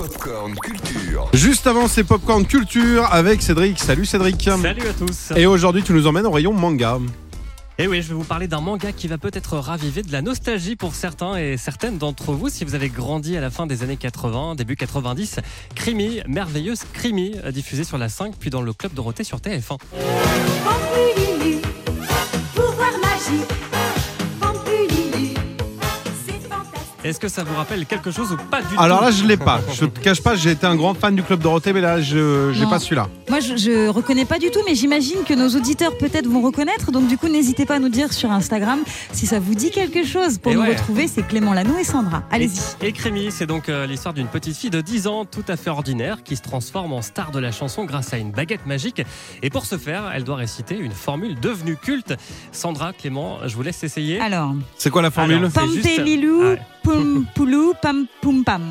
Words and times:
Popcorn 0.00 0.54
Culture. 0.54 1.28
Juste 1.34 1.66
avant, 1.66 1.86
c'est 1.86 2.04
Popcorn 2.04 2.46
Culture 2.46 3.06
avec 3.12 3.42
Cédric. 3.42 3.78
Salut 3.78 4.06
Cédric. 4.06 4.42
Salut 4.42 4.88
à 4.88 4.94
tous. 4.94 5.30
Et 5.36 5.44
aujourd'hui, 5.44 5.82
tu 5.82 5.92
nous 5.92 6.06
emmènes 6.06 6.24
au 6.24 6.30
rayon 6.30 6.54
manga. 6.54 6.98
Et 7.78 7.86
oui, 7.86 8.00
je 8.00 8.08
vais 8.08 8.14
vous 8.14 8.24
parler 8.24 8.48
d'un 8.48 8.62
manga 8.62 8.92
qui 8.92 9.08
va 9.08 9.18
peut-être 9.18 9.58
raviver 9.58 10.02
de 10.02 10.10
la 10.10 10.22
nostalgie 10.22 10.74
pour 10.74 10.94
certains 10.94 11.36
et 11.36 11.58
certaines 11.58 11.98
d'entre 11.98 12.32
vous 12.32 12.48
si 12.48 12.64
vous 12.64 12.74
avez 12.74 12.88
grandi 12.88 13.36
à 13.36 13.42
la 13.42 13.50
fin 13.50 13.66
des 13.66 13.82
années 13.82 13.98
80, 13.98 14.54
début 14.54 14.74
90. 14.74 15.40
Crimi, 15.74 16.22
merveilleuse 16.26 16.80
Crimi, 16.94 17.36
diffusée 17.52 17.84
sur 17.84 17.98
la 17.98 18.08
5 18.08 18.36
puis 18.40 18.48
dans 18.48 18.62
le 18.62 18.72
club 18.72 18.94
Dorothée 18.94 19.24
sur 19.24 19.36
TF1. 19.36 19.76
Pampululu, 20.64 21.58
pouvoir 22.54 22.92
magique. 23.02 23.69
Est-ce 27.10 27.18
que 27.18 27.26
ça 27.28 27.42
vous 27.42 27.56
rappelle 27.56 27.86
quelque 27.86 28.12
chose 28.12 28.30
ou 28.30 28.36
pas 28.36 28.62
du 28.62 28.68
tout 28.74 28.80
Alors 28.80 29.02
là, 29.02 29.10
je 29.10 29.24
l'ai 29.24 29.36
pas. 29.36 29.60
Je 29.74 29.84
te 29.84 29.98
cache 29.98 30.22
pas, 30.22 30.36
j'ai 30.36 30.52
été 30.52 30.64
un 30.64 30.76
grand 30.76 30.94
fan 30.94 31.14
du 31.16 31.24
club 31.24 31.40
Dorothée, 31.40 31.72
mais 31.72 31.80
là, 31.80 32.00
je 32.00 32.52
j'ai 32.54 32.62
Non. 32.62 32.70
pas 32.70 32.78
celui-là. 32.78 33.08
Moi, 33.28 33.40
je, 33.40 33.56
je 33.56 33.88
reconnais 33.88 34.24
pas 34.24 34.38
du 34.38 34.50
tout, 34.52 34.60
mais 34.64 34.76
j'imagine 34.76 35.24
que 35.26 35.34
nos 35.34 35.48
auditeurs 35.48 35.98
peut-être 35.98 36.28
vont 36.28 36.40
reconnaître. 36.40 36.92
Donc, 36.92 37.08
du 37.08 37.18
coup, 37.18 37.26
n'hésitez 37.28 37.66
pas 37.66 37.74
à 37.74 37.78
nous 37.80 37.88
dire 37.88 38.12
sur 38.12 38.30
Instagram 38.30 38.78
si 39.12 39.26
ça 39.26 39.40
vous 39.40 39.56
dit 39.56 39.72
quelque 39.72 40.04
chose. 40.04 40.38
Pour 40.38 40.52
Et 40.52 40.54
nous 40.54 40.60
ouais. 40.62 40.68
retrouver, 40.76 41.08
c'est 41.08 41.22
Clément 41.26 41.52
Lano 41.52 41.76
et 41.78 41.84
Sandra. 41.84 42.22
Allez-y. 42.30 42.60
Et, 42.80 42.88
et 42.88 42.92
Crémy, 42.92 43.32
c'est 43.32 43.46
donc 43.46 43.68
euh, 43.68 43.86
l'histoire 43.86 44.14
d'une 44.14 44.28
petite 44.28 44.56
fille 44.56 44.70
de 44.70 44.80
10 44.80 45.08
ans, 45.08 45.24
tout 45.24 45.44
à 45.48 45.56
fait 45.56 45.70
ordinaire, 45.70 46.22
qui 46.22 46.36
se 46.36 46.42
transforme 46.42 46.92
en 46.92 47.02
star 47.02 47.32
de 47.32 47.40
la 47.40 47.50
chanson 47.50 47.86
grâce 47.86 48.14
à 48.14 48.18
une 48.18 48.30
baguette 48.30 48.66
magique. 48.66 49.02
Et 49.42 49.50
pour 49.50 49.66
ce 49.66 49.78
faire, 49.78 50.12
elle 50.14 50.22
doit 50.22 50.36
réciter 50.36 50.76
une 50.78 50.92
formule 50.92 51.38
devenue 51.40 51.76
culte. 51.76 52.14
Sandra, 52.52 52.92
Clément, 52.92 53.38
je 53.46 53.56
vous 53.56 53.62
laisse 53.62 53.82
essayer. 53.82 54.20
Alors, 54.20 54.54
C'est 54.78 54.90
quoi 54.90 55.02
la 55.02 55.10
formule? 55.10 55.38
Alors, 55.38 55.50
c'est 55.52 55.60
pam 55.60 55.70
juste- 55.72 55.98
lilou, 56.04 56.42
ouais. 56.42 56.60
Poum 56.90 57.26
poulou, 57.34 57.74
pam 57.80 58.06
poum 58.20 58.42
pam. 58.44 58.62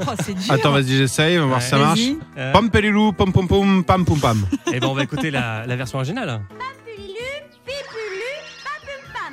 Oh, 0.00 0.10
c'est 0.24 0.34
dur. 0.34 0.52
Attends, 0.52 0.72
vas-y, 0.72 0.96
j'essaye, 0.96 1.38
on 1.38 1.42
va 1.42 1.46
voir 1.48 1.62
si 1.62 1.68
ça 1.70 1.78
marche. 1.78 1.98
Vas-y. 2.00 2.18
Euh, 2.38 2.52
Pam 2.52 2.70
pelilou, 2.70 3.12
pam 3.12 3.32
pom 3.32 3.46
pom, 3.46 3.84
pam 3.84 4.04
poum 4.04 4.18
pam. 4.20 4.44
Eh 4.72 4.80
ben, 4.80 4.88
on 4.88 4.94
va 4.94 5.02
écouter 5.04 5.30
la, 5.30 5.66
la 5.66 5.76
version 5.76 5.98
originale. 5.98 6.40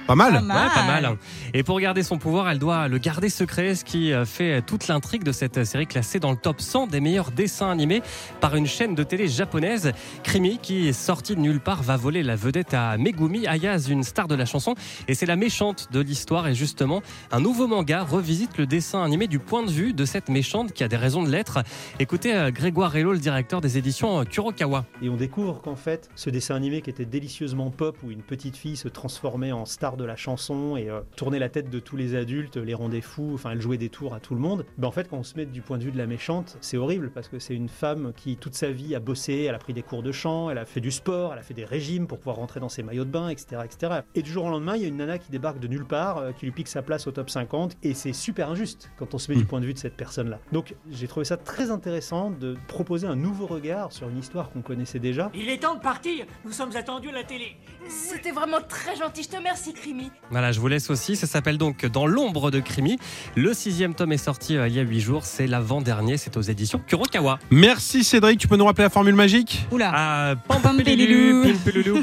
Pas 0.07 0.15
mal. 0.15 0.33
Pas 0.33 0.39
Ouais, 0.41 0.47
mal. 0.47 0.71
pas 0.73 0.83
mal. 0.85 1.17
Et 1.53 1.63
pour 1.63 1.79
garder 1.79 2.03
son 2.03 2.17
pouvoir, 2.17 2.49
elle 2.49 2.59
doit 2.59 2.87
le 2.87 2.97
garder 2.97 3.29
secret, 3.29 3.75
ce 3.75 3.85
qui 3.85 4.11
euh, 4.11 4.25
fait 4.25 4.61
toute 4.61 4.87
l'intrigue 4.87 5.23
de 5.23 5.31
cette 5.31 5.63
série 5.63 5.87
classée 5.87 6.19
dans 6.19 6.31
le 6.31 6.37
top 6.37 6.59
100 6.59 6.87
des 6.87 6.99
meilleurs 6.99 7.31
dessins 7.31 7.69
animés 7.69 8.01
par 8.41 8.55
une 8.55 8.67
chaîne 8.67 8.95
de 8.95 9.03
télé 9.03 9.27
japonaise. 9.27 9.91
Krimi, 10.23 10.57
qui 10.61 10.87
est 10.89 10.93
sortie 10.93 11.35
de 11.35 11.39
nulle 11.41 11.59
part, 11.61 11.83
va 11.83 11.95
voler 11.95 12.21
la 12.23 12.35
vedette 12.35 12.73
à 12.73 12.97
Megumi 12.97 13.47
Ayaz, 13.47 13.87
une 13.89 14.03
star 14.03 14.27
de 14.27 14.35
la 14.35 14.45
chanson. 14.45 14.75
Et 15.07 15.13
c'est 15.15 15.25
la 15.25 15.35
méchante 15.37 15.87
de 15.91 16.01
l'histoire. 16.01 16.47
Et 16.47 16.55
justement, 16.55 17.01
un 17.31 17.39
nouveau 17.39 17.67
manga 17.67 18.03
revisite 18.03 18.57
le 18.57 18.65
dessin 18.65 19.03
animé 19.03 19.27
du 19.27 19.39
point 19.39 19.63
de 19.63 19.71
vue 19.71 19.93
de 19.93 20.05
cette 20.05 20.27
méchante 20.29 20.73
qui 20.73 20.83
a 20.83 20.87
des 20.87 20.97
raisons 20.97 21.23
de 21.23 21.29
l'être. 21.29 21.59
Écoutez 21.99 22.35
euh, 22.35 22.51
Grégoire 22.51 22.95
Hello, 22.95 23.13
le 23.13 23.19
directeur 23.19 23.61
des 23.61 23.77
éditions 23.77 24.19
euh, 24.19 24.23
Kurokawa. 24.25 24.85
Et 25.01 25.07
on 25.09 25.15
découvre 25.15 25.61
qu'en 25.61 25.75
fait, 25.77 26.09
ce 26.15 26.29
dessin 26.29 26.55
animé 26.55 26.81
qui 26.81 26.89
était 26.89 27.05
délicieusement 27.05 27.69
pop, 27.71 27.97
où 28.03 28.11
une 28.11 28.21
petite 28.21 28.57
fille 28.57 28.75
se 28.75 28.89
transformait 28.89 29.51
en 29.51 29.65
star 29.65 29.92
de 29.97 30.05
la 30.05 30.15
chanson 30.15 30.77
et 30.77 30.89
euh, 30.89 31.01
tournait 31.15 31.39
la 31.39 31.49
tête 31.49 31.69
de 31.69 31.79
tous 31.79 31.95
les 31.95 32.15
adultes, 32.15 32.57
les 32.57 32.73
rendait 32.73 33.01
fous, 33.01 33.31
enfin 33.33 33.51
elle 33.51 33.61
jouait 33.61 33.77
des 33.77 33.89
tours 33.89 34.13
à 34.13 34.19
tout 34.19 34.33
le 34.33 34.39
monde, 34.39 34.65
ben 34.77 34.87
en 34.87 34.91
fait 34.91 35.09
quand 35.09 35.17
on 35.17 35.23
se 35.23 35.35
met 35.35 35.45
du 35.45 35.61
point 35.61 35.77
de 35.77 35.83
vue 35.83 35.91
de 35.91 35.97
la 35.97 36.07
méchante, 36.07 36.57
c'est 36.61 36.77
horrible 36.77 37.11
parce 37.11 37.27
que 37.27 37.39
c'est 37.39 37.55
une 37.55 37.69
femme 37.69 38.13
qui 38.15 38.37
toute 38.37 38.55
sa 38.55 38.71
vie 38.71 38.95
a 38.95 38.99
bossé, 38.99 39.43
elle 39.43 39.55
a 39.55 39.59
pris 39.59 39.73
des 39.73 39.83
cours 39.83 40.03
de 40.03 40.11
chant, 40.11 40.49
elle 40.49 40.57
a 40.57 40.65
fait 40.65 40.81
du 40.81 40.91
sport, 40.91 41.33
elle 41.33 41.39
a 41.39 41.43
fait 41.43 41.53
des 41.53 41.65
régimes 41.65 42.07
pour 42.07 42.19
pouvoir 42.19 42.37
rentrer 42.37 42.59
dans 42.59 42.69
ses 42.69 42.83
maillots 42.83 43.05
de 43.05 43.11
bain, 43.11 43.29
etc. 43.29 43.61
etc. 43.63 44.01
Et 44.15 44.21
du 44.21 44.31
jour 44.31 44.45
au 44.45 44.49
lendemain, 44.49 44.75
il 44.75 44.81
y 44.81 44.85
a 44.85 44.87
une 44.87 44.97
nana 44.97 45.17
qui 45.17 45.31
débarque 45.31 45.59
de 45.59 45.67
nulle 45.67 45.85
part, 45.85 46.17
euh, 46.17 46.31
qui 46.31 46.45
lui 46.45 46.51
pique 46.51 46.67
sa 46.67 46.81
place 46.81 47.07
au 47.07 47.11
top 47.11 47.29
50, 47.29 47.77
et 47.83 47.93
c'est 47.93 48.13
super 48.13 48.49
injuste 48.49 48.89
quand 48.97 49.13
on 49.13 49.17
se 49.17 49.31
met 49.31 49.37
du 49.37 49.45
point 49.45 49.59
de 49.59 49.65
vue 49.65 49.73
de 49.73 49.79
cette 49.79 49.95
personne-là. 49.95 50.39
Donc 50.51 50.75
j'ai 50.89 51.07
trouvé 51.07 51.25
ça 51.25 51.37
très 51.37 51.71
intéressant 51.71 52.31
de 52.31 52.57
proposer 52.67 53.07
un 53.07 53.15
nouveau 53.15 53.45
regard 53.45 53.91
sur 53.91 54.09
une 54.09 54.17
histoire 54.17 54.51
qu'on 54.51 54.61
connaissait 54.61 54.99
déjà, 54.99 55.31
Il 55.33 55.49
est 55.49 55.57
temps 55.57 55.75
de 55.75 55.81
partir. 55.81 56.25
Nous 56.45 56.51
sommes 56.51 56.75
attendus 56.75 57.09
à 57.09 57.13
la 57.13 57.23
télé. 57.23 57.55
C'était 57.87 58.31
vraiment 58.31 58.61
très 58.61 58.95
gentil, 58.95 59.23
je 59.23 59.29
te 59.29 59.35
remercie, 59.35 59.73
Crimi. 59.83 60.11
Voilà, 60.31 60.53
je 60.53 60.61
vous 60.61 60.69
laisse 60.69 60.89
aussi. 60.89 61.17
Ça 61.17 61.27
s'appelle 61.27 61.57
donc 61.57 61.85
Dans 61.85 62.05
l'ombre 62.07 62.51
de 62.51 62.61
Krimi. 62.61 62.97
Le 63.35 63.53
sixième 63.53 63.93
tome 63.93 64.13
est 64.13 64.17
sorti 64.17 64.55
euh, 64.55 64.69
il 64.69 64.73
y 64.73 64.79
a 64.79 64.81
huit 64.83 65.01
jours. 65.01 65.25
C'est 65.25 65.45
l'avant-dernier. 65.45 66.15
C'est 66.15 66.37
aux 66.37 66.41
éditions 66.41 66.79
Kurokawa. 66.87 67.37
Merci 67.51 68.05
Cédric, 68.05 68.39
tu 68.39 68.47
peux 68.47 68.55
nous 68.55 68.63
rappeler 68.65 68.85
la 68.85 68.89
formule 68.89 69.13
magique? 69.15 69.67
Oula. 69.71 69.91
Ah, 69.93 70.35
Pam, 70.47 70.61
pam, 70.61 70.77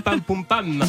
pam, 0.05 0.21
poum, 0.21 0.45
pam. 0.45 0.85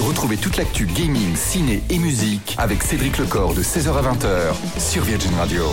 Retrouvez 0.00 0.38
toute 0.38 0.56
l'actu 0.56 0.86
gaming, 0.86 1.36
ciné 1.36 1.82
et 1.90 1.98
musique 1.98 2.54
avec 2.56 2.82
Cédric 2.82 3.18
Lecor 3.18 3.52
de 3.52 3.62
16h 3.62 3.90
à 3.90 4.14
20h 4.14 4.80
sur 4.80 5.02
Virgin 5.04 5.34
Radio. 5.34 5.64